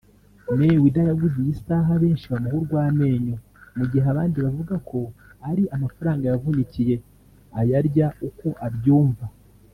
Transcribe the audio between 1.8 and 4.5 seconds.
benshi bamuha urwamenyo mu gihe abandi